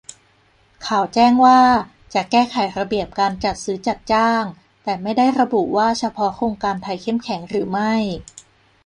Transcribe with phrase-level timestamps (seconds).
[0.87, 1.59] ข่าวแจ้งว่า
[2.13, 4.43] จะแก้ไขระเบียบการจัดซื้อจัดจ้าง
[4.83, 7.93] แต่ไม่ได้ระบุว่าเฉพาะโครงการไทยเข้มแข็งหรือไม่